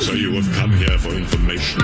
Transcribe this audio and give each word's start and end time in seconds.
So 0.00 0.12
you 0.12 0.32
have 0.32 0.54
come 0.54 0.72
here 0.72 0.96
for 0.98 1.08
information. 1.10 1.80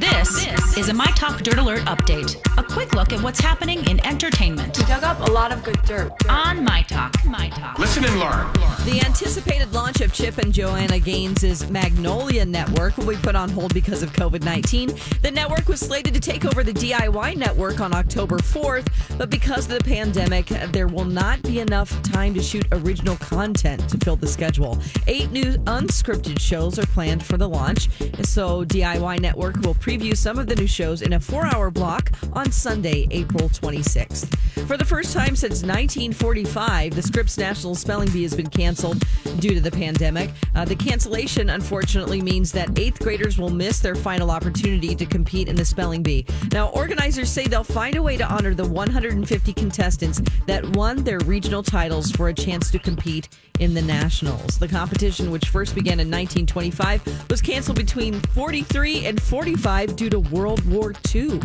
This, 0.00 0.46
is 0.76 0.88
a 0.88 0.94
My 0.94 1.06
Talk 1.16 1.40
Dirt 1.42 1.58
Alert 1.58 1.80
update. 1.80 2.36
A 2.58 2.62
quick 2.62 2.94
look 2.94 3.12
at 3.12 3.22
what's 3.22 3.40
happening 3.40 3.84
in 3.88 4.04
entertainment 4.06 4.76
We 4.78 4.84
dug 4.84 5.02
up 5.04 5.20
a 5.26 5.30
lot 5.32 5.52
of 5.52 5.62
good 5.64 5.80
dirt. 5.82 6.12
on 6.28 6.64
My 6.64 6.82
Talk. 6.82 7.14
My 7.24 7.48
Talk. 7.50 7.78
Listen 7.78 8.04
and 8.04 8.18
learn. 8.18 8.52
The 8.84 9.02
anticipated 9.04 9.72
launch 9.72 10.00
of 10.00 10.12
Chip 10.12 10.38
and 10.38 10.52
Joanna 10.52 10.98
Gaines' 10.98 11.68
Magnolia 11.70 12.44
Network 12.44 12.96
will 12.96 13.06
be 13.06 13.16
put 13.16 13.34
on 13.34 13.48
hold 13.48 13.74
because 13.74 14.02
of 14.02 14.12
COVID 14.12 14.42
19. 14.42 14.92
The 15.22 15.30
network 15.30 15.68
was 15.68 15.80
slated 15.80 16.14
to 16.14 16.20
take 16.20 16.44
over 16.44 16.62
the 16.62 16.72
DIY 16.72 17.36
network 17.36 17.80
on 17.80 17.94
October 17.94 18.36
4th, 18.38 18.86
but 19.18 19.30
because 19.30 19.70
of 19.70 19.78
the 19.78 19.84
pandemic, 19.84 20.46
there 20.72 20.88
will 20.88 21.04
not 21.04 21.42
be 21.42 21.60
enough 21.60 22.00
time 22.02 22.34
to 22.34 22.42
shoot 22.42 22.66
original 22.72 23.16
content 23.16 23.88
to 23.88 23.98
fill 23.98 24.16
the 24.16 24.28
schedule. 24.28 24.78
Eight 25.06 25.30
new 25.32 25.54
unscripted 25.64 26.38
shows 26.38 26.78
are 26.78 26.86
planned 26.86 27.15
for 27.22 27.36
the 27.36 27.48
launch, 27.48 27.88
so 28.22 28.64
DIY 28.64 29.20
Network 29.20 29.56
will 29.60 29.74
preview 29.74 30.16
some 30.16 30.38
of 30.38 30.46
the 30.46 30.56
new 30.56 30.66
shows 30.66 31.02
in 31.02 31.14
a 31.14 31.20
four 31.20 31.46
hour 31.46 31.70
block 31.70 32.12
on 32.32 32.50
Sunday, 32.50 33.06
April 33.10 33.48
26th. 33.48 34.36
For 34.66 34.76
the 34.76 34.84
first 34.84 35.12
time 35.12 35.36
since 35.36 35.62
1945, 35.62 36.94
the 36.94 37.02
Scripps 37.02 37.38
National 37.38 37.74
Spelling 37.74 38.10
Bee 38.10 38.22
has 38.22 38.34
been 38.34 38.48
canceled 38.48 39.02
due 39.38 39.54
to 39.54 39.60
the 39.60 39.70
pandemic. 39.70 40.30
Uh, 40.54 40.64
the 40.64 40.74
cancellation, 40.74 41.50
unfortunately, 41.50 42.20
means 42.20 42.50
that 42.52 42.76
eighth 42.78 42.98
graders 42.98 43.38
will 43.38 43.50
miss 43.50 43.78
their 43.78 43.94
final 43.94 44.30
opportunity 44.30 44.94
to 44.94 45.06
compete 45.06 45.48
in 45.48 45.54
the 45.54 45.64
spelling 45.64 46.02
bee. 46.02 46.26
Now, 46.52 46.68
organizers 46.70 47.30
say 47.30 47.46
they'll 47.46 47.64
find 47.64 47.96
a 47.96 48.02
way 48.02 48.16
to 48.16 48.24
honor 48.24 48.54
the 48.54 48.66
150 48.66 49.52
contestants 49.52 50.20
that 50.46 50.64
won 50.74 51.04
their 51.04 51.20
regional 51.20 51.62
titles 51.62 52.10
for 52.10 52.28
a 52.28 52.34
chance 52.34 52.70
to 52.72 52.78
compete 52.78 53.28
in 53.60 53.74
the 53.74 53.82
nationals. 53.82 54.58
The 54.58 54.68
competition, 54.68 55.30
which 55.30 55.48
first 55.48 55.74
began 55.74 56.00
in 56.00 56.10
1925, 56.10 57.02
was 57.28 57.40
canceled 57.42 57.76
between 57.76 58.20
43 58.20 59.06
and 59.06 59.20
45 59.20 59.96
due 59.96 60.10
to 60.10 60.20
World 60.20 60.64
War 60.70 60.94
II. 61.14 61.40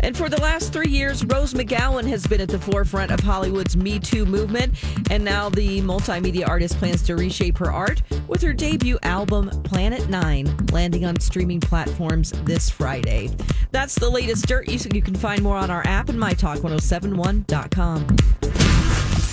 And 0.00 0.16
for 0.16 0.28
the 0.28 0.40
last 0.40 0.72
three 0.72 0.90
years, 0.90 1.24
Rose 1.24 1.54
McGowan 1.54 2.06
has 2.08 2.26
been 2.26 2.40
at 2.40 2.48
the 2.48 2.58
forefront 2.58 3.10
of 3.10 3.20
Hollywood's 3.20 3.76
Me 3.76 3.98
Too 3.98 4.24
movement. 4.24 4.74
And 5.10 5.24
now 5.24 5.48
the 5.48 5.80
multimedia 5.82 6.48
artist 6.48 6.78
plans 6.78 7.02
to 7.02 7.16
reshape 7.16 7.58
her 7.58 7.72
art 7.72 8.02
with 8.28 8.42
her 8.42 8.52
debut 8.52 8.98
album, 9.02 9.48
Planet 9.64 10.08
Nine, 10.08 10.56
landing 10.72 11.04
on 11.04 11.18
streaming 11.20 11.60
platforms 11.60 12.30
this 12.44 12.70
Friday. 12.70 13.30
That's 13.70 13.96
the 13.96 14.08
latest 14.08 14.46
dirt. 14.46 14.68
You, 14.68 14.78
you 14.92 15.02
can 15.02 15.14
find 15.14 15.42
more 15.42 15.56
on 15.56 15.70
our 15.70 15.86
app 15.86 16.08
and 16.08 16.18
mytalk1071.com. 16.18 18.06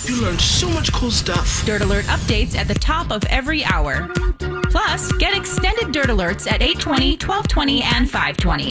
You 0.06 0.22
learned 0.22 0.40
so 0.40 0.68
much 0.70 0.92
cool 0.92 1.10
stuff. 1.10 1.64
Dirt 1.66 1.82
Alert 1.82 2.04
updates 2.04 2.54
at 2.54 2.68
the 2.68 2.74
top 2.74 3.10
of 3.10 3.24
every 3.24 3.64
hour. 3.64 4.08
Plus, 4.70 5.10
get 5.12 5.15
extended 5.15 5.15
Dirt 5.96 6.08
Alerts 6.08 6.46
at 6.46 6.60
820, 6.60 7.12
1220, 7.12 7.82
and 7.82 8.10
520. 8.10 8.64